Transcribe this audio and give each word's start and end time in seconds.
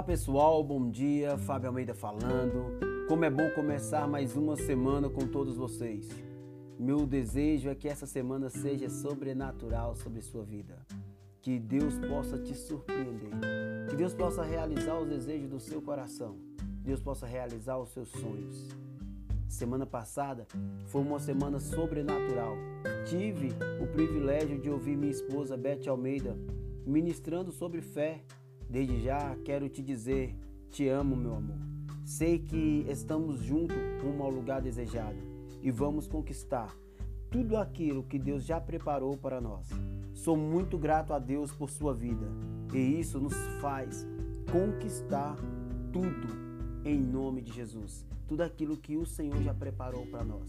Olá 0.00 0.06
pessoal, 0.06 0.64
bom 0.64 0.90
dia. 0.90 1.36
Fábio 1.36 1.68
Almeida 1.68 1.92
falando. 1.92 2.80
Como 3.06 3.22
é 3.22 3.28
bom 3.28 3.50
começar 3.50 4.08
mais 4.08 4.34
uma 4.34 4.56
semana 4.56 5.10
com 5.10 5.28
todos 5.28 5.58
vocês. 5.58 6.08
Meu 6.78 7.04
desejo 7.04 7.68
é 7.68 7.74
que 7.74 7.86
essa 7.86 8.06
semana 8.06 8.48
seja 8.48 8.88
sobrenatural 8.88 9.94
sobre 9.94 10.22
sua 10.22 10.42
vida. 10.42 10.86
Que 11.42 11.58
Deus 11.58 11.98
possa 11.98 12.38
te 12.38 12.54
surpreender. 12.54 13.28
Que 13.90 13.94
Deus 13.94 14.14
possa 14.14 14.42
realizar 14.42 14.98
os 14.98 15.06
desejos 15.06 15.50
do 15.50 15.60
seu 15.60 15.82
coração. 15.82 16.38
Deus 16.82 16.98
possa 16.98 17.26
realizar 17.26 17.76
os 17.76 17.90
seus 17.90 18.08
sonhos. 18.08 18.70
Semana 19.50 19.84
passada 19.84 20.46
foi 20.86 21.02
uma 21.02 21.20
semana 21.20 21.60
sobrenatural. 21.60 22.56
Tive 23.04 23.50
o 23.78 23.86
privilégio 23.86 24.58
de 24.58 24.70
ouvir 24.70 24.96
minha 24.96 25.12
esposa 25.12 25.58
Beth 25.58 25.86
Almeida 25.86 26.34
ministrando 26.86 27.52
sobre 27.52 27.82
fé 27.82 28.22
Desde 28.70 29.00
já 29.00 29.36
quero 29.44 29.68
te 29.68 29.82
dizer: 29.82 30.34
te 30.70 30.86
amo, 30.88 31.16
meu 31.16 31.34
amor. 31.34 31.58
Sei 32.04 32.38
que 32.38 32.86
estamos 32.88 33.40
juntos 33.40 33.76
rumo 34.00 34.22
ao 34.22 34.30
lugar 34.30 34.62
desejado 34.62 35.18
e 35.60 35.70
vamos 35.70 36.06
conquistar 36.06 36.74
tudo 37.30 37.56
aquilo 37.56 38.04
que 38.04 38.18
Deus 38.18 38.44
já 38.44 38.60
preparou 38.60 39.16
para 39.16 39.40
nós. 39.40 39.68
Sou 40.14 40.36
muito 40.36 40.78
grato 40.78 41.12
a 41.12 41.18
Deus 41.18 41.52
por 41.52 41.68
sua 41.68 41.92
vida 41.92 42.26
e 42.72 43.00
isso 43.00 43.18
nos 43.18 43.34
faz 43.60 44.06
conquistar 44.50 45.36
tudo 45.92 46.28
em 46.84 46.98
nome 46.98 47.42
de 47.42 47.52
Jesus. 47.52 48.06
Tudo 48.30 48.42
aquilo 48.42 48.76
que 48.76 48.96
o 48.96 49.04
Senhor 49.04 49.42
já 49.42 49.52
preparou 49.52 50.06
para 50.06 50.22
nós. 50.22 50.48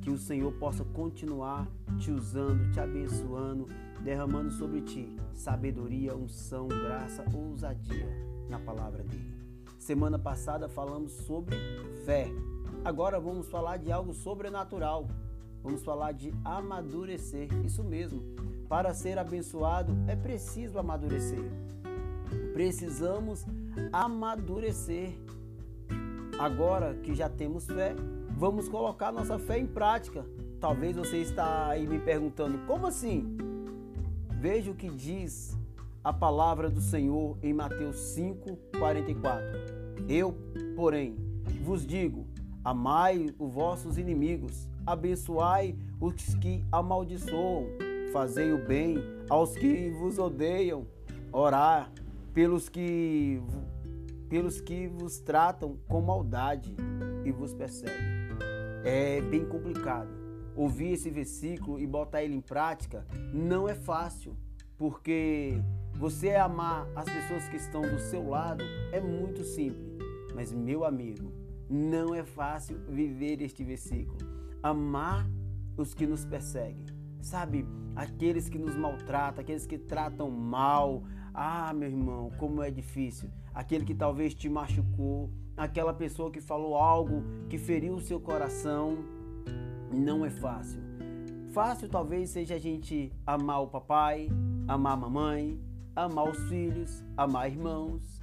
Que 0.00 0.08
o 0.08 0.16
Senhor 0.16 0.50
possa 0.54 0.82
continuar 0.82 1.68
te 2.00 2.10
usando, 2.10 2.72
te 2.72 2.80
abençoando 2.80 3.68
derramando 4.02 4.50
sobre 4.50 4.80
ti 4.80 5.14
sabedoria, 5.34 6.16
unção, 6.16 6.66
graça, 6.68 7.22
ousadia 7.34 8.08
na 8.48 8.58
palavra 8.58 9.02
dele. 9.02 9.36
Semana 9.78 10.18
passada 10.18 10.70
falamos 10.70 11.12
sobre 11.12 11.54
fé. 12.06 12.28
Agora 12.82 13.20
vamos 13.20 13.46
falar 13.48 13.76
de 13.76 13.92
algo 13.92 14.14
sobrenatural. 14.14 15.06
Vamos 15.62 15.82
falar 15.82 16.12
de 16.12 16.32
amadurecer. 16.42 17.48
Isso 17.62 17.84
mesmo. 17.84 18.22
Para 18.70 18.94
ser 18.94 19.18
abençoado 19.18 19.94
é 20.06 20.16
preciso 20.16 20.78
amadurecer. 20.78 21.44
Precisamos 22.54 23.44
amadurecer. 23.92 25.12
Agora 26.38 26.94
que 27.02 27.14
já 27.16 27.28
temos 27.28 27.66
fé, 27.66 27.96
vamos 28.30 28.68
colocar 28.68 29.10
nossa 29.10 29.38
fé 29.40 29.58
em 29.58 29.66
prática. 29.66 30.24
Talvez 30.60 30.96
você 30.96 31.16
está 31.18 31.66
aí 31.68 31.84
me 31.84 31.98
perguntando: 31.98 32.58
como 32.66 32.86
assim? 32.86 33.36
Veja 34.30 34.70
o 34.70 34.74
que 34.74 34.88
diz 34.88 35.58
a 36.04 36.12
palavra 36.12 36.70
do 36.70 36.80
Senhor 36.80 37.36
em 37.42 37.52
Mateus 37.52 37.96
5:44. 38.16 39.42
Eu, 40.08 40.32
porém, 40.76 41.16
vos 41.64 41.84
digo: 41.84 42.24
amai 42.64 43.34
os 43.36 43.52
vossos 43.52 43.98
inimigos, 43.98 44.68
abençoai 44.86 45.76
os 46.00 46.36
que 46.36 46.64
amaldiçoam, 46.70 47.66
fazei 48.12 48.52
o 48.52 48.64
bem 48.64 48.96
aos 49.28 49.54
que 49.56 49.90
vos 49.90 50.20
odeiam, 50.20 50.86
orar 51.32 51.90
pelos 52.32 52.68
que 52.68 53.42
pelos 54.28 54.60
que 54.60 54.86
vos 54.86 55.18
tratam 55.18 55.78
com 55.88 56.00
maldade 56.00 56.74
e 57.24 57.32
vos 57.32 57.54
perseguem. 57.54 58.18
É 58.84 59.20
bem 59.20 59.44
complicado 59.46 60.18
ouvir 60.58 60.94
esse 60.94 61.08
versículo 61.08 61.78
e 61.78 61.86
botar 61.86 62.24
ele 62.24 62.34
em 62.34 62.40
prática 62.40 63.06
não 63.32 63.68
é 63.68 63.74
fácil, 63.76 64.36
porque 64.76 65.62
você 65.94 66.34
amar 66.34 66.88
as 66.96 67.04
pessoas 67.04 67.48
que 67.48 67.56
estão 67.56 67.82
do 67.82 68.00
seu 68.00 68.28
lado 68.28 68.64
é 68.92 69.00
muito 69.00 69.44
simples. 69.44 69.98
Mas, 70.34 70.52
meu 70.52 70.84
amigo, 70.84 71.32
não 71.70 72.12
é 72.12 72.24
fácil 72.24 72.76
viver 72.88 73.40
este 73.40 73.62
versículo. 73.62 74.18
Amar 74.60 75.28
os 75.76 75.94
que 75.94 76.06
nos 76.06 76.24
perseguem. 76.24 76.84
Sabe, 77.20 77.64
aqueles 77.94 78.48
que 78.48 78.58
nos 78.58 78.74
maltratam, 78.74 79.42
aqueles 79.42 79.66
que 79.66 79.78
tratam 79.78 80.28
mal. 80.30 81.04
Ah, 81.40 81.72
meu 81.72 81.88
irmão, 81.88 82.32
como 82.36 82.64
é 82.64 82.68
difícil. 82.68 83.30
Aquele 83.54 83.84
que 83.84 83.94
talvez 83.94 84.34
te 84.34 84.48
machucou, 84.48 85.30
aquela 85.56 85.94
pessoa 85.94 86.32
que 86.32 86.40
falou 86.40 86.76
algo 86.76 87.22
que 87.48 87.56
feriu 87.56 87.94
o 87.94 88.00
seu 88.00 88.18
coração 88.18 88.98
não 89.88 90.24
é 90.24 90.30
fácil. 90.30 90.80
Fácil 91.52 91.88
talvez 91.88 92.30
seja 92.30 92.56
a 92.56 92.58
gente 92.58 93.12
amar 93.24 93.62
o 93.62 93.68
papai, 93.68 94.28
amar 94.66 94.94
a 94.94 94.96
mamãe, 94.96 95.60
amar 95.94 96.28
os 96.28 96.38
filhos, 96.48 97.04
amar 97.16 97.48
irmãos, 97.48 98.20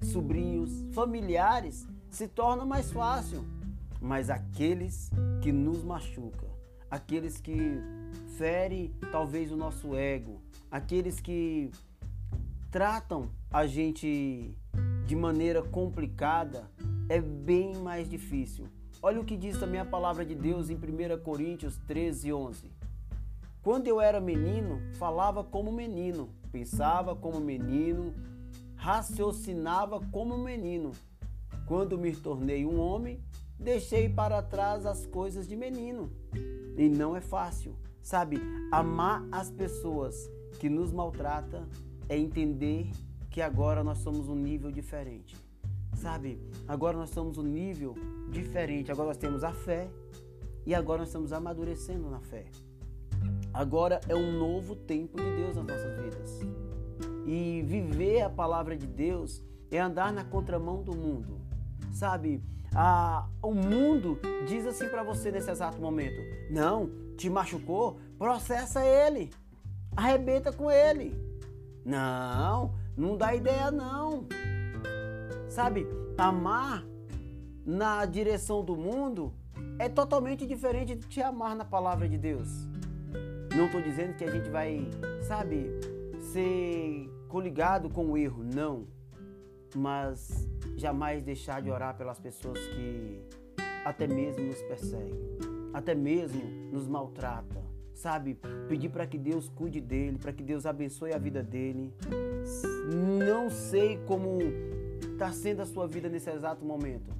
sobrinhos, 0.00 0.84
familiares, 0.92 1.84
se 2.10 2.28
torna 2.28 2.64
mais 2.64 2.92
fácil. 2.92 3.44
Mas 4.00 4.30
aqueles 4.30 5.10
que 5.42 5.50
nos 5.50 5.82
machucam, 5.82 6.48
aqueles 6.88 7.40
que 7.40 7.58
ferem 8.38 8.94
talvez 9.10 9.50
o 9.50 9.56
nosso 9.56 9.96
ego, 9.96 10.40
aqueles 10.70 11.18
que 11.18 11.72
tratam 12.72 13.30
a 13.50 13.66
gente 13.66 14.56
de 15.04 15.14
maneira 15.14 15.62
complicada, 15.62 16.70
é 17.06 17.20
bem 17.20 17.76
mais 17.76 18.08
difícil. 18.08 18.66
Olha 19.02 19.20
o 19.20 19.24
que 19.24 19.36
diz 19.36 19.58
também 19.58 19.78
a 19.78 19.84
palavra 19.84 20.24
de 20.24 20.34
Deus 20.34 20.70
em 20.70 20.76
1 20.76 21.22
Coríntios 21.22 21.76
13, 21.86 22.32
11. 22.32 22.72
Quando 23.62 23.88
eu 23.88 24.00
era 24.00 24.20
menino, 24.20 24.80
falava 24.94 25.44
como 25.44 25.70
menino, 25.70 26.30
pensava 26.50 27.14
como 27.14 27.38
menino, 27.40 28.14
raciocinava 28.74 30.00
como 30.10 30.38
menino. 30.38 30.92
Quando 31.66 31.98
me 31.98 32.16
tornei 32.16 32.64
um 32.64 32.80
homem, 32.80 33.22
deixei 33.58 34.08
para 34.08 34.42
trás 34.42 34.86
as 34.86 35.04
coisas 35.04 35.46
de 35.46 35.56
menino. 35.56 36.10
E 36.78 36.88
não 36.88 37.14
é 37.14 37.20
fácil, 37.20 37.76
sabe? 38.00 38.40
Amar 38.70 39.26
as 39.30 39.50
pessoas 39.50 40.16
que 40.58 40.70
nos 40.70 40.90
maltratam 40.90 41.68
é 42.12 42.18
entender 42.18 42.90
que 43.30 43.40
agora 43.40 43.82
nós 43.82 43.98
somos 43.98 44.28
um 44.28 44.34
nível 44.34 44.70
diferente. 44.70 45.34
Sabe? 45.94 46.38
Agora 46.68 46.94
nós 46.94 47.08
estamos 47.08 47.38
um 47.38 47.42
nível 47.42 47.94
diferente. 48.30 48.92
Agora 48.92 49.08
nós 49.08 49.16
temos 49.16 49.42
a 49.42 49.50
fé 49.50 49.88
e 50.66 50.74
agora 50.74 50.98
nós 50.98 51.08
estamos 51.08 51.32
amadurecendo 51.32 52.10
na 52.10 52.20
fé. 52.20 52.44
Agora 53.54 53.98
é 54.10 54.14
um 54.14 54.38
novo 54.38 54.76
tempo 54.76 55.16
de 55.16 55.36
Deus 55.36 55.56
nas 55.56 55.64
nossas 55.64 56.02
vidas. 56.02 56.40
E 57.26 57.62
viver 57.62 58.20
a 58.20 58.28
palavra 58.28 58.76
de 58.76 58.86
Deus 58.86 59.42
é 59.70 59.78
andar 59.78 60.12
na 60.12 60.22
contramão 60.22 60.82
do 60.82 60.94
mundo. 60.94 61.40
Sabe? 61.92 62.42
Ah, 62.74 63.26
o 63.42 63.54
mundo 63.54 64.18
diz 64.46 64.66
assim 64.66 64.86
para 64.88 65.02
você 65.02 65.30
nesse 65.30 65.50
exato 65.50 65.80
momento: 65.80 66.20
não, 66.50 66.90
te 67.16 67.30
machucou, 67.30 67.98
processa 68.18 68.84
ele, 68.84 69.30
arrebenta 69.96 70.52
com 70.52 70.70
ele. 70.70 71.31
Não, 71.84 72.74
não 72.96 73.16
dá 73.16 73.34
ideia 73.34 73.70
não. 73.70 74.26
Sabe, 75.48 75.86
amar 76.16 76.84
na 77.64 78.04
direção 78.04 78.64
do 78.64 78.76
mundo 78.76 79.32
é 79.78 79.88
totalmente 79.88 80.46
diferente 80.46 80.94
de 80.94 81.06
te 81.06 81.20
amar 81.20 81.54
na 81.54 81.64
palavra 81.64 82.08
de 82.08 82.16
Deus. 82.16 82.48
Não 83.56 83.66
estou 83.66 83.82
dizendo 83.82 84.14
que 84.14 84.24
a 84.24 84.30
gente 84.30 84.48
vai, 84.48 84.88
sabe, 85.22 85.70
ser 86.32 87.10
coligado 87.28 87.90
com 87.90 88.12
o 88.12 88.16
erro, 88.16 88.42
não. 88.42 88.86
Mas 89.74 90.48
jamais 90.76 91.22
deixar 91.22 91.60
de 91.60 91.70
orar 91.70 91.96
pelas 91.96 92.18
pessoas 92.18 92.58
que 92.58 93.22
até 93.84 94.06
mesmo 94.06 94.44
nos 94.46 94.62
perseguem, 94.62 95.18
até 95.72 95.94
mesmo 95.94 96.42
nos 96.70 96.86
maltratam, 96.86 97.61
sabe? 97.94 98.38
Pedir 98.68 98.88
para 98.88 99.06
que 99.06 99.18
Deus 99.18 99.48
cuide 99.48 99.80
dele, 99.80 100.18
para 100.18 100.32
que 100.32 100.42
Deus 100.42 100.66
abençoe 100.66 101.12
a 101.12 101.18
vida 101.18 101.42
dele. 101.42 101.92
Não 103.26 103.50
sei 103.50 103.98
como 104.06 104.38
está 105.12 105.30
sendo 105.32 105.62
a 105.62 105.66
sua 105.66 105.86
vida 105.86 106.08
nesse 106.08 106.30
exato 106.30 106.64
momento. 106.64 107.12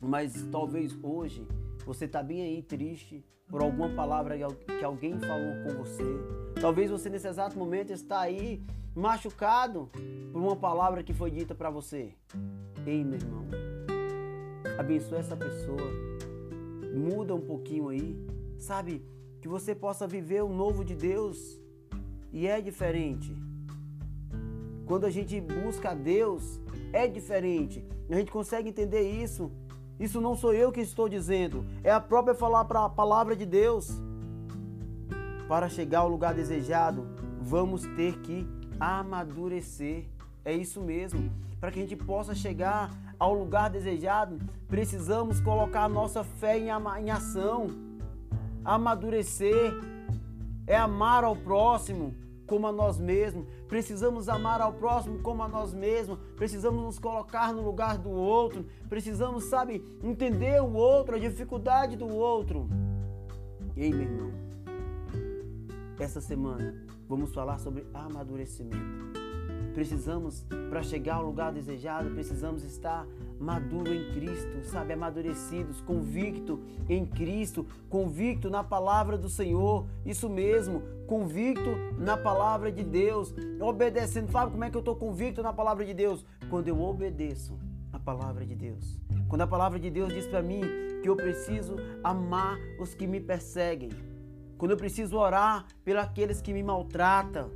Mas 0.00 0.46
talvez 0.50 0.96
hoje 1.02 1.46
você 1.84 2.06
está 2.06 2.22
bem 2.22 2.42
aí 2.42 2.62
triste 2.62 3.24
por 3.46 3.62
alguma 3.62 3.88
palavra 3.90 4.36
que 4.36 4.84
alguém 4.84 5.18
falou 5.18 5.52
com 5.64 5.76
você. 5.76 6.04
Talvez 6.60 6.90
você 6.90 7.10
nesse 7.10 7.28
exato 7.28 7.58
momento 7.58 7.92
está 7.92 8.20
aí 8.20 8.62
machucado 8.94 9.90
por 10.32 10.40
uma 10.40 10.56
palavra 10.56 11.02
que 11.02 11.12
foi 11.12 11.30
dita 11.30 11.54
para 11.54 11.68
você. 11.68 12.14
Ei, 12.86 13.04
meu 13.04 13.18
irmão, 13.18 13.46
abençoe 14.78 15.18
essa 15.18 15.36
pessoa. 15.36 15.90
Muda 16.94 17.34
um 17.34 17.40
pouquinho 17.40 17.88
aí, 17.88 18.16
sabe? 18.58 19.04
Que 19.40 19.48
você 19.48 19.74
possa 19.74 20.06
viver 20.06 20.42
o 20.42 20.48
novo 20.48 20.84
de 20.84 20.94
Deus. 20.94 21.58
E 22.32 22.46
é 22.46 22.60
diferente. 22.60 23.34
Quando 24.86 25.06
a 25.06 25.10
gente 25.10 25.40
busca 25.40 25.90
a 25.90 25.94
Deus, 25.94 26.60
é 26.92 27.06
diferente. 27.06 27.84
A 28.08 28.14
gente 28.14 28.30
consegue 28.30 28.68
entender 28.68 29.02
isso. 29.02 29.50
Isso 30.00 30.18
não 30.18 30.34
sou 30.34 30.54
eu 30.54 30.72
que 30.72 30.80
estou 30.80 31.10
dizendo, 31.10 31.62
é 31.84 31.92
a 31.92 32.00
própria 32.00 32.34
falar 32.34 32.64
para 32.64 32.86
a 32.86 32.88
palavra 32.88 33.36
de 33.36 33.44
Deus. 33.44 33.90
Para 35.46 35.68
chegar 35.68 35.98
ao 36.00 36.08
lugar 36.08 36.32
desejado, 36.32 37.06
vamos 37.38 37.82
ter 37.96 38.18
que 38.20 38.48
amadurecer. 38.80 40.06
É 40.42 40.54
isso 40.54 40.80
mesmo. 40.80 41.30
para 41.60 41.70
que 41.70 41.78
a 41.78 41.82
gente 41.82 41.96
possa 41.96 42.34
chegar 42.34 42.90
ao 43.18 43.34
lugar 43.34 43.68
desejado, 43.68 44.38
precisamos 44.66 45.38
colocar 45.42 45.84
a 45.84 45.88
nossa 45.90 46.24
fé 46.24 46.58
em, 46.58 46.68
em 46.68 47.10
ação, 47.10 47.66
amadurecer, 48.64 49.72
é 50.66 50.76
amar 50.76 51.24
ao 51.24 51.36
próximo 51.36 52.14
como 52.46 52.66
a 52.66 52.72
nós 52.72 52.98
mesmos. 52.98 53.46
Precisamos 53.68 54.28
amar 54.28 54.60
ao 54.60 54.72
próximo 54.72 55.20
como 55.20 55.42
a 55.42 55.48
nós 55.48 55.72
mesmos. 55.72 56.18
Precisamos 56.36 56.82
nos 56.82 56.98
colocar 56.98 57.52
no 57.52 57.62
lugar 57.62 57.96
do 57.96 58.10
outro. 58.10 58.66
Precisamos, 58.88 59.44
sabe, 59.44 59.84
entender 60.02 60.60
o 60.60 60.72
outro, 60.72 61.14
a 61.14 61.18
dificuldade 61.18 61.96
do 61.96 62.08
outro. 62.08 62.68
Ei, 63.76 63.90
meu 63.90 64.02
irmão, 64.02 64.32
essa 65.98 66.20
semana 66.20 66.74
vamos 67.08 67.32
falar 67.32 67.58
sobre 67.58 67.86
amadurecimento. 67.94 69.20
Precisamos, 69.74 70.44
para 70.68 70.82
chegar 70.82 71.16
ao 71.16 71.24
lugar 71.24 71.52
desejado, 71.52 72.10
precisamos 72.10 72.64
estar 72.64 73.06
maduro 73.40 73.92
em 73.92 74.12
Cristo, 74.12 74.62
sabe, 74.64 74.92
amadurecidos, 74.92 75.80
convicto 75.80 76.60
em 76.88 77.06
Cristo, 77.06 77.66
convicto 77.88 78.50
na 78.50 78.62
palavra 78.62 79.16
do 79.16 79.30
Senhor, 79.30 79.86
isso 80.04 80.28
mesmo, 80.28 80.82
convicto 81.06 81.70
na 81.98 82.18
palavra 82.18 82.70
de 82.70 82.84
Deus, 82.84 83.34
obedecendo. 83.58 84.30
Fábio, 84.30 84.52
como 84.52 84.64
é 84.64 84.70
que 84.70 84.76
eu 84.76 84.80
estou 84.80 84.94
convicto 84.94 85.42
na 85.42 85.52
palavra 85.52 85.84
de 85.84 85.94
Deus? 85.94 86.24
Quando 86.50 86.68
eu 86.68 86.80
obedeço 86.82 87.58
a 87.92 87.98
palavra 87.98 88.44
de 88.44 88.54
Deus. 88.54 88.98
Quando 89.28 89.42
a 89.42 89.46
palavra 89.46 89.78
de 89.78 89.90
Deus 89.90 90.12
diz 90.12 90.26
para 90.26 90.42
mim 90.42 90.60
que 91.02 91.08
eu 91.08 91.16
preciso 91.16 91.76
amar 92.04 92.58
os 92.78 92.94
que 92.94 93.06
me 93.06 93.20
perseguem. 93.20 93.90
Quando 94.58 94.72
eu 94.72 94.76
preciso 94.76 95.16
orar 95.16 95.64
pelos 95.82 96.02
aqueles 96.02 96.42
que 96.42 96.52
me 96.52 96.62
maltratam 96.62 97.50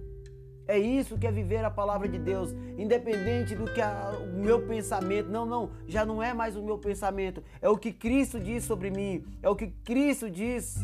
é 0.67 0.79
isso 0.79 1.19
que 1.19 1.27
é 1.27 1.33
viver 1.33 1.65
a 1.65 1.71
palavra 1.71 2.09
de 2.09 2.19
Deus, 2.19 2.55
independente 2.79 3.55
do 3.55 3.65
que 3.65 3.81
a, 3.81 4.13
o 4.19 4.39
meu 4.39 4.67
pensamento. 4.67 5.29
Não, 5.29 5.45
não, 5.45 5.71
já 5.87 6.07
não 6.07 6.23
é 6.23 6.33
mais 6.33 6.57
o 6.57 6.63
meu 6.63 6.79
pensamento. 6.79 7.43
É 7.61 7.69
o 7.69 7.77
que 7.77 7.93
Cristo 7.93 8.41
diz 8.41 8.65
sobre 8.65 8.91
mim. 8.91 9.25
É 9.43 9.49
o 9.49 9.55
que 9.55 9.69
Cristo 9.85 10.31
diz. 10.31 10.79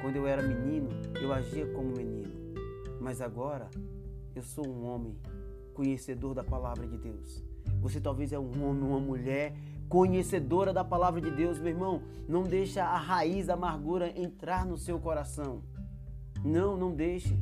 Quando 0.00 0.16
eu 0.16 0.26
era 0.26 0.42
menino, 0.42 0.88
eu 1.20 1.32
agia 1.32 1.66
como 1.68 1.92
menino. 1.96 2.32
Mas 3.00 3.20
agora, 3.20 3.70
eu 4.34 4.42
sou 4.42 4.66
um 4.66 4.84
homem 4.86 5.16
conhecedor 5.72 6.34
da 6.34 6.42
palavra 6.42 6.86
de 6.86 6.98
Deus. 6.98 7.44
Você 7.80 8.00
talvez 8.00 8.32
é 8.32 8.38
um 8.38 8.64
homem, 8.64 8.82
uma 8.82 9.00
mulher 9.00 9.54
conhecedora 9.88 10.72
da 10.72 10.82
palavra 10.82 11.20
de 11.20 11.30
Deus, 11.30 11.60
meu 11.60 11.68
irmão. 11.68 12.02
Não 12.26 12.42
deixa 12.42 12.82
a 12.82 12.96
raiz 12.96 13.46
da 13.46 13.54
amargura 13.54 14.12
entrar 14.20 14.66
no 14.66 14.76
seu 14.76 14.98
coração. 14.98 15.62
Não, 16.44 16.76
não 16.76 16.92
deixe. 16.92 17.38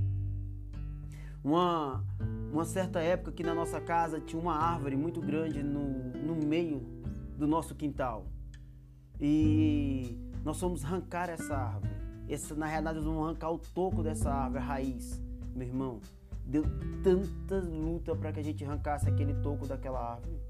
Uma, 1.45 2.05
uma 2.53 2.65
certa 2.65 3.01
época 3.01 3.33
que 3.33 3.43
na 3.43 3.55
nossa 3.55 3.81
casa 3.81 4.21
tinha 4.21 4.41
uma 4.41 4.55
árvore 4.55 4.97
muito 4.97 5.21
grande 5.21 5.63
no, 5.63 5.89
no 6.13 6.37
meio 6.37 6.81
do 7.37 7.47
nosso 7.47 7.75
quintal. 7.75 8.27
E 9.21 10.19
nós 10.45 10.59
fomos 10.59 10.85
arrancar 10.85 11.29
essa 11.29 11.57
árvore. 11.57 11.93
Essa, 12.29 12.55
na 12.55 12.67
realidade, 12.67 12.97
nós 12.97 13.05
vamos 13.05 13.25
arrancar 13.25 13.51
o 13.51 13.59
toco 13.59 14.03
dessa 14.03 14.31
árvore, 14.31 14.63
a 14.63 14.67
raiz. 14.67 15.23
Meu 15.55 15.67
irmão, 15.67 16.01
deu 16.47 16.65
tanta 17.03 17.61
luta 17.61 18.15
para 18.15 18.33
que 18.33 18.41
a 18.41 18.43
gente 18.43 18.65
arrancasse 18.65 19.09
aquele 19.09 19.35
toco 19.35 19.67
daquela 19.67 20.15
árvore. 20.15 20.41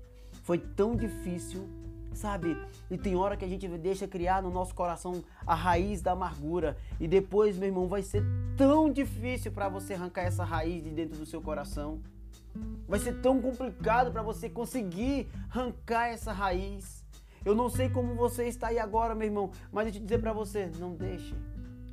Foi 0.43 0.59
tão 0.59 0.97
difícil 0.97 1.69
sabe? 2.15 2.57
E 2.91 2.99
tem 2.99 3.17
hora 3.17 3.37
que 3.37 3.45
a 3.45 3.49
gente 3.49 3.67
deixa 3.79 4.07
criar 4.07 4.43
no 4.43 4.51
nosso 4.51 4.75
coração 4.75 5.23
a 5.47 5.55
raiz 5.55 6.01
da 6.03 6.13
amargura 6.13 6.77
e 7.01 7.09
depois, 7.09 7.57
meu 7.57 7.69
irmão, 7.69 7.89
vai 7.89 8.03
ser 8.03 8.25
tão 8.57 8.91
difícil 8.91 9.53
para 9.53 9.69
você 9.69 9.95
arrancar 9.95 10.23
essa 10.23 10.45
raiz 10.45 10.83
de 10.83 10.91
dentro 10.91 11.19
do 11.19 11.27
seu 11.27 11.41
coração. 11.41 12.01
Vai 12.87 12.99
ser 12.99 13.21
tão 13.21 13.41
complicado 13.41 14.13
para 14.13 14.23
você 14.23 14.49
conseguir 14.49 15.29
arrancar 15.51 16.09
essa 16.09 16.33
raiz. 16.33 17.03
Eu 17.45 17.55
não 17.55 17.69
sei 17.69 17.89
como 17.89 18.15
você 18.15 18.47
está 18.47 18.69
aí 18.69 18.79
agora, 18.79 19.15
meu 19.15 19.27
irmão, 19.27 19.51
mas 19.73 19.87
eu 19.87 20.01
dizer 20.01 20.19
para 20.19 20.33
você, 20.33 20.71
não 20.79 20.95
deixe 20.95 21.35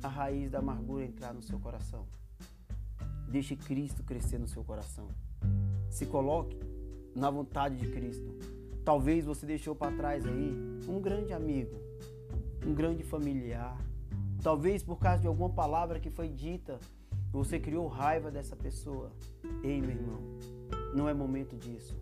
a 0.02 0.08
raiz 0.08 0.50
da 0.50 0.58
amargura 0.58 1.04
entrar 1.04 1.32
no 1.32 1.42
seu 1.42 1.58
coração. 1.58 2.06
Deixe 3.28 3.56
Cristo 3.56 4.02
crescer 4.02 4.38
no 4.38 4.48
seu 4.48 4.62
coração. 4.62 5.08
Se 5.88 6.06
coloque 6.06 6.58
na 7.14 7.30
vontade 7.30 7.76
de 7.76 7.88
Cristo. 7.90 8.36
Talvez 8.90 9.24
você 9.24 9.46
deixou 9.46 9.72
para 9.72 9.96
trás 9.96 10.26
aí 10.26 10.52
um 10.88 11.00
grande 11.00 11.32
amigo, 11.32 11.76
um 12.66 12.74
grande 12.74 13.04
familiar. 13.04 13.80
Talvez 14.42 14.82
por 14.82 14.98
causa 14.98 15.22
de 15.22 15.28
alguma 15.28 15.48
palavra 15.48 16.00
que 16.00 16.10
foi 16.10 16.26
dita, 16.26 16.76
você 17.30 17.60
criou 17.60 17.86
raiva 17.86 18.32
dessa 18.32 18.56
pessoa. 18.56 19.12
Ei, 19.62 19.80
meu 19.80 19.90
irmão, 19.90 20.20
não 20.92 21.08
é 21.08 21.14
momento 21.14 21.56
disso. 21.56 21.96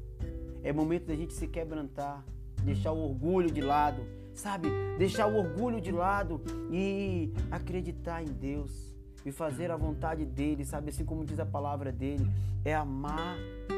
É 0.63 0.73
momento 0.73 1.05
da 1.05 1.15
gente 1.15 1.35
se 1.35 1.47
quebrantar, 1.47 2.25
deixar 2.65 2.93
o 2.93 3.05
orgulho 3.05 3.51
de 3.51 3.61
lado, 3.61 4.01
sabe? 4.33 4.71
Deixar 4.97 5.27
o 5.27 5.37
orgulho 5.37 5.83
de 5.83 5.93
lado 5.93 6.41
e 6.73 7.35
acreditar 7.51 8.23
em 8.23 8.33
Deus 8.33 8.97
e 9.27 9.31
fazer 9.31 9.71
a 9.71 9.77
vontade 9.77 10.25
dele, 10.25 10.65
sabe? 10.65 10.89
Assim 10.89 11.05
como 11.05 11.23
diz 11.23 11.39
a 11.39 11.45
palavra 11.45 11.93
dele, 11.93 12.27
é 12.65 12.75
amar 12.75 13.37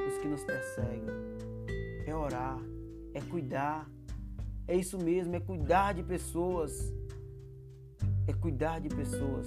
os 0.09 0.17
que 0.19 0.29
nos 0.29 0.45
perseguem, 0.45 1.09
é 2.07 2.15
orar, 2.15 2.61
é 3.15 3.21
cuidar. 3.21 3.89
É 4.67 4.77
isso 4.77 4.99
mesmo, 4.99 5.35
é 5.35 5.41
cuidar 5.41 5.93
de 5.95 6.03
pessoas. 6.03 6.93
É 8.27 8.33
cuidar 8.33 8.81
de 8.81 8.89
pessoas. 8.89 9.47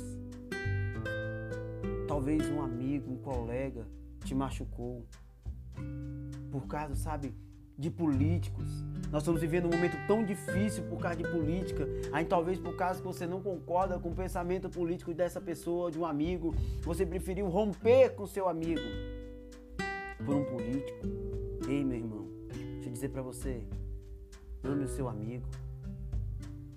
Talvez 2.08 2.50
um 2.50 2.62
amigo, 2.62 3.12
um 3.12 3.18
colega 3.18 3.88
te 4.24 4.36
machucou. 4.36 5.06
Por 6.52 6.68
causa, 6.68 6.96
sabe, 6.96 7.34
de 7.78 7.90
políticos. 7.90 8.84
Nós 9.12 9.24
estamos 9.24 9.42
vivendo 9.42 9.66
um 9.66 9.72
momento 9.72 9.98
tão 10.08 10.24
difícil 10.24 10.84
por 10.86 11.00
causa 11.00 11.18
de 11.18 11.24
política. 11.24 11.88
Aí 12.12 12.26
talvez 12.26 12.60
por 12.60 12.76
causa 12.76 13.00
que 13.00 13.06
você 13.06 13.26
não 13.26 13.42
concorda 13.42 14.00
com 14.00 14.10
o 14.10 14.16
pensamento 14.16 14.70
político 14.70 15.14
dessa 15.14 15.40
pessoa, 15.42 15.92
de 15.92 16.00
um 16.00 16.06
amigo, 16.06 16.54
você 16.82 17.06
preferiu 17.06 17.48
romper 17.48 18.16
com 18.16 18.26
seu 18.26 18.48
amigo 18.48 18.82
por 20.26 20.36
um 20.36 20.46
político. 20.46 21.00
Ei, 21.68 21.84
meu 21.84 21.98
irmão, 21.98 22.13
dizer 23.04 23.10
para 23.10 23.22
você: 23.22 23.62
ame 24.64 24.86
o 24.86 24.88
seu 24.88 25.10
amigo. 25.10 25.46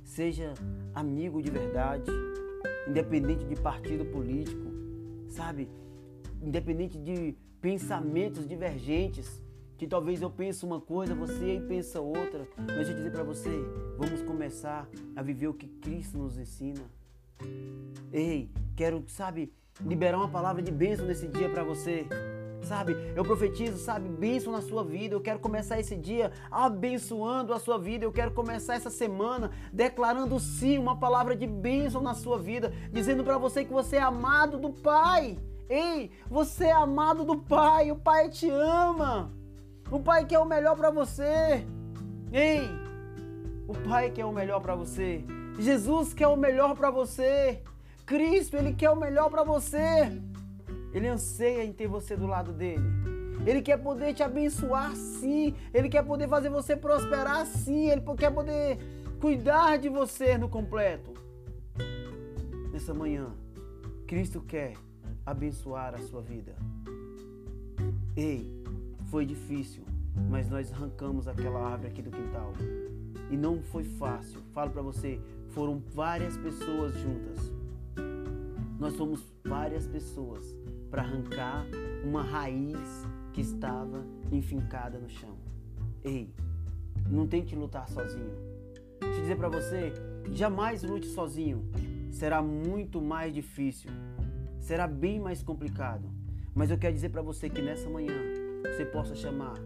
Seja 0.02 0.54
amigo 0.94 1.42
de 1.42 1.50
verdade, 1.50 2.10
independente 2.88 3.44
de 3.44 3.54
partido 3.54 4.04
político, 4.06 4.66
sabe? 5.28 5.68
Independente 6.42 6.98
de 6.98 7.36
pensamentos 7.60 8.46
divergentes, 8.46 9.42
que 9.76 9.86
talvez 9.86 10.22
eu 10.22 10.30
pense 10.30 10.64
uma 10.64 10.80
coisa, 10.80 11.14
você 11.14 11.62
pensa 11.68 12.00
outra, 12.00 12.48
mas 12.56 12.76
deixa 12.76 12.92
eu 12.92 12.96
dizer 12.96 13.12
para 13.12 13.22
você, 13.22 13.50
vamos 13.98 14.22
começar 14.22 14.88
a 15.14 15.22
viver 15.22 15.48
o 15.48 15.54
que 15.54 15.68
Cristo 15.68 16.18
nos 16.18 16.38
ensina. 16.38 16.84
Ei, 18.12 18.48
quero, 18.74 19.04
sabe, 19.08 19.52
liberar 19.80 20.16
uma 20.16 20.30
palavra 20.30 20.62
de 20.62 20.72
bênção 20.72 21.04
nesse 21.06 21.28
dia 21.28 21.50
para 21.50 21.62
você 21.62 22.06
sabe? 22.66 22.96
Eu 23.14 23.24
profetizo, 23.24 23.78
sabe, 23.78 24.08
bênção 24.08 24.52
na 24.52 24.60
sua 24.60 24.84
vida. 24.84 25.14
Eu 25.14 25.20
quero 25.20 25.38
começar 25.38 25.78
esse 25.78 25.96
dia 25.96 26.32
abençoando 26.50 27.52
a 27.52 27.58
sua 27.58 27.78
vida. 27.78 28.04
Eu 28.04 28.12
quero 28.12 28.32
começar 28.32 28.74
essa 28.74 28.90
semana 28.90 29.50
declarando 29.72 30.38
sim 30.38 30.76
uma 30.78 30.98
palavra 30.98 31.36
de 31.36 31.46
bênção 31.46 32.00
na 32.02 32.14
sua 32.14 32.38
vida, 32.38 32.72
dizendo 32.92 33.24
para 33.24 33.38
você 33.38 33.64
que 33.64 33.72
você 33.72 33.96
é 33.96 34.02
amado 34.02 34.58
do 34.58 34.70
Pai. 34.70 35.38
Ei, 35.68 36.10
você 36.28 36.66
é 36.66 36.72
amado 36.72 37.24
do 37.24 37.38
Pai. 37.38 37.90
O 37.90 37.96
Pai 37.96 38.28
te 38.28 38.50
ama. 38.50 39.32
O 39.90 40.00
Pai 40.00 40.24
quer 40.24 40.38
o 40.38 40.44
melhor 40.44 40.76
para 40.76 40.90
você. 40.90 41.64
Ei, 42.32 42.68
o 43.68 43.74
Pai 43.88 44.10
quer 44.10 44.24
o 44.24 44.32
melhor 44.32 44.60
para 44.60 44.74
você. 44.74 45.24
Jesus 45.58 46.12
quer 46.12 46.28
o 46.28 46.36
melhor 46.36 46.74
para 46.74 46.90
você. 46.90 47.62
Cristo, 48.04 48.56
ele 48.56 48.72
quer 48.72 48.90
o 48.90 48.96
melhor 48.96 49.30
para 49.30 49.42
você. 49.42 50.12
Ele 50.96 51.08
anseia 51.08 51.62
em 51.62 51.74
ter 51.74 51.86
você 51.86 52.16
do 52.16 52.26
lado 52.26 52.54
dele. 52.54 52.82
Ele 53.46 53.60
quer 53.60 53.76
poder 53.76 54.14
te 54.14 54.22
abençoar 54.22 54.96
sim. 54.96 55.54
Ele 55.74 55.90
quer 55.90 56.02
poder 56.02 56.26
fazer 56.26 56.48
você 56.48 56.74
prosperar 56.74 57.44
sim. 57.44 57.90
Ele 57.90 58.00
quer 58.16 58.30
poder 58.30 58.78
cuidar 59.20 59.76
de 59.76 59.90
você 59.90 60.38
no 60.38 60.48
completo. 60.48 61.12
Nessa 62.72 62.94
manhã, 62.94 63.28
Cristo 64.06 64.40
quer 64.40 64.72
abençoar 65.26 65.94
a 65.94 65.98
sua 65.98 66.22
vida. 66.22 66.56
Ei, 68.16 68.50
foi 69.10 69.26
difícil, 69.26 69.84
mas 70.30 70.48
nós 70.48 70.72
arrancamos 70.72 71.28
aquela 71.28 71.60
árvore 71.60 71.88
aqui 71.88 72.00
do 72.00 72.10
quintal. 72.10 72.54
E 73.30 73.36
não 73.36 73.60
foi 73.60 73.84
fácil. 73.84 74.40
Falo 74.54 74.70
para 74.70 74.80
você, 74.80 75.20
foram 75.50 75.78
várias 75.94 76.38
pessoas 76.38 76.94
juntas. 76.94 77.52
Nós 78.78 78.94
somos 78.94 79.22
várias 79.44 79.86
pessoas 79.86 80.56
para 80.96 81.02
arrancar 81.02 81.66
uma 82.02 82.22
raiz 82.22 83.06
que 83.34 83.42
estava 83.42 84.02
enfincada 84.32 84.98
no 84.98 85.10
chão. 85.10 85.36
Ei, 86.02 86.34
não 87.10 87.26
tente 87.26 87.54
lutar 87.54 87.86
sozinho. 87.86 88.32
Deixa 88.98 89.16
eu 89.16 89.20
dizer 89.20 89.36
para 89.36 89.50
você, 89.50 89.92
jamais 90.32 90.82
lute 90.82 91.06
sozinho. 91.08 91.70
Será 92.10 92.40
muito 92.40 93.02
mais 93.02 93.34
difícil. 93.34 93.90
Será 94.58 94.88
bem 94.88 95.20
mais 95.20 95.42
complicado. 95.42 96.08
Mas 96.54 96.70
eu 96.70 96.78
quero 96.78 96.94
dizer 96.94 97.10
para 97.10 97.20
você 97.20 97.50
que 97.50 97.60
nessa 97.60 97.90
manhã 97.90 98.18
você 98.62 98.86
possa 98.86 99.14
chamar 99.14 99.58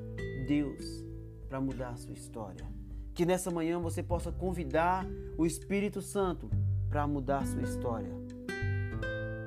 Deus 0.49 1.07
para 1.49 1.61
mudar 1.61 1.91
a 1.91 1.97
sua 1.97 2.13
história. 2.13 2.67
Que 3.15 3.25
nessa 3.25 3.53
manhã 3.53 3.79
você 3.79 4.03
possa 4.03 4.33
convidar 4.33 5.07
o 5.39 5.47
Espírito 5.47 6.03
Santo 6.03 6.51
para 6.89 7.07
mudar 7.07 7.39
a 7.39 7.47
sua 7.47 7.63
história. 7.63 8.11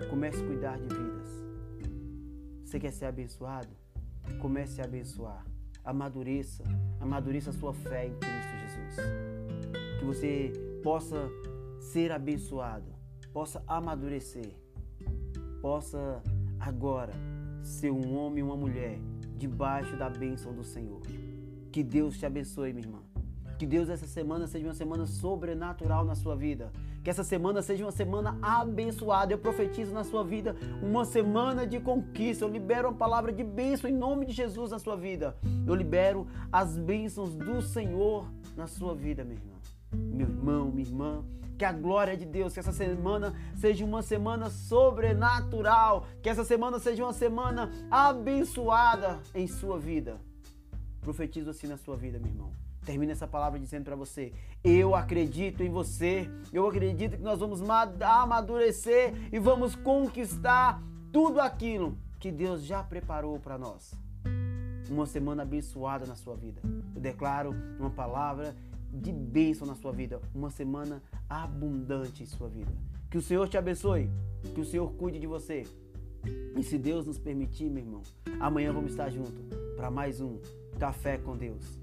Comece 0.09 0.41
a 0.41 0.47
cuidar 0.47 0.77
de 0.77 0.87
vidas. 0.87 1.02
Você 2.73 2.79
quer 2.79 2.91
ser 2.91 3.05
abençoado? 3.05 3.69
Comece 4.41 4.81
a 4.81 4.85
abençoar. 4.85 5.45
Amadureça, 5.85 6.63
amadureça 6.99 7.51
a 7.51 7.53
sua 7.53 7.71
fé 7.71 8.07
em 8.07 8.15
Cristo 8.15 8.51
Jesus. 8.61 8.95
Que 9.99 10.03
você 10.03 10.51
possa 10.81 11.29
ser 11.79 12.11
abençoado, 12.11 12.91
possa 13.31 13.63
amadurecer, 13.67 14.55
possa 15.61 16.19
agora 16.59 17.13
ser 17.61 17.91
um 17.91 18.17
homem 18.17 18.39
e 18.39 18.43
uma 18.43 18.57
mulher 18.57 18.97
debaixo 19.37 19.95
da 19.95 20.09
bênção 20.09 20.51
do 20.51 20.63
Senhor. 20.63 21.01
Que 21.71 21.83
Deus 21.83 22.17
te 22.17 22.25
abençoe, 22.25 22.73
minha 22.73 22.87
irmã. 22.87 23.12
Que 23.63 23.67
Deus 23.67 23.87
essa 23.87 24.05
semana 24.05 24.45
seja 24.45 24.67
uma 24.67 24.73
semana 24.73 25.05
sobrenatural 25.05 26.03
na 26.03 26.15
sua 26.15 26.35
vida. 26.35 26.69
Que 27.01 27.09
essa 27.09 27.23
semana 27.23 27.61
seja 27.61 27.85
uma 27.85 27.93
semana 27.93 28.37
abençoada. 28.41 29.31
Eu 29.31 29.37
profetizo 29.37 29.93
na 29.93 30.03
sua 30.03 30.21
vida 30.21 30.53
uma 30.81 31.05
semana 31.05 31.65
de 31.65 31.79
conquista. 31.79 32.43
Eu 32.43 32.49
libero 32.49 32.89
uma 32.89 32.97
palavra 32.97 33.31
de 33.31 33.41
bênção 33.41 33.89
em 33.89 33.93
nome 33.93 34.25
de 34.25 34.33
Jesus 34.33 34.71
na 34.71 34.79
sua 34.79 34.97
vida. 34.97 35.37
Eu 35.65 35.73
libero 35.75 36.27
as 36.51 36.77
bênçãos 36.77 37.35
do 37.35 37.61
Senhor 37.61 38.29
na 38.53 38.67
sua 38.67 38.93
vida, 38.93 39.23
meu 39.23 39.37
irmão. 39.37 39.57
Meu 39.93 40.27
irmão, 40.27 40.69
minha 40.69 40.85
irmã. 40.85 41.23
Que 41.57 41.63
a 41.63 41.71
glória 41.71 42.17
de 42.17 42.25
Deus, 42.25 42.51
que 42.53 42.59
essa 42.59 42.73
semana 42.73 43.33
seja 43.55 43.85
uma 43.85 44.01
semana 44.01 44.49
sobrenatural. 44.49 46.05
Que 46.21 46.27
essa 46.27 46.43
semana 46.43 46.79
seja 46.79 47.01
uma 47.01 47.13
semana 47.13 47.71
abençoada 47.89 49.21
em 49.33 49.47
sua 49.47 49.79
vida. 49.79 50.19
Profetizo 50.99 51.49
assim 51.49 51.67
na 51.67 51.77
sua 51.77 51.95
vida, 51.95 52.19
meu 52.19 52.27
irmão. 52.27 52.62
Termina 52.85 53.13
essa 53.13 53.27
palavra 53.27 53.59
dizendo 53.59 53.85
para 53.85 53.95
você: 53.95 54.33
Eu 54.63 54.95
acredito 54.95 55.63
em 55.63 55.69
você. 55.69 56.29
Eu 56.51 56.67
acredito 56.67 57.17
que 57.17 57.23
nós 57.23 57.39
vamos 57.39 57.61
amadurecer 58.01 59.13
e 59.31 59.39
vamos 59.39 59.75
conquistar 59.75 60.81
tudo 61.11 61.39
aquilo 61.39 61.97
que 62.19 62.31
Deus 62.31 62.63
já 62.63 62.83
preparou 62.83 63.39
para 63.39 63.57
nós. 63.57 63.93
Uma 64.89 65.05
semana 65.05 65.43
abençoada 65.43 66.05
na 66.05 66.15
sua 66.15 66.35
vida. 66.35 66.61
Eu 66.93 67.01
declaro 67.01 67.55
uma 67.79 67.89
palavra 67.89 68.55
de 68.91 69.11
bênção 69.11 69.65
na 69.65 69.75
sua 69.75 69.91
vida, 69.91 70.21
uma 70.35 70.49
semana 70.49 71.01
abundante 71.29 72.21
em 72.21 72.25
sua 72.25 72.47
vida. 72.47 72.71
Que 73.09 73.17
o 73.17 73.21
Senhor 73.21 73.47
te 73.47 73.57
abençoe, 73.57 74.09
que 74.53 74.61
o 74.61 74.65
Senhor 74.65 74.91
cuide 74.93 75.19
de 75.19 75.27
você. 75.27 75.63
E 76.55 76.63
se 76.63 76.77
Deus 76.77 77.05
nos 77.05 77.17
permitir, 77.17 77.69
meu 77.69 77.83
irmão, 77.83 78.01
amanhã 78.39 78.71
vamos 78.71 78.91
estar 78.91 79.09
juntos 79.09 79.43
para 79.75 79.89
mais 79.89 80.21
um 80.21 80.39
Café 80.79 81.17
com 81.17 81.37
Deus. 81.37 81.82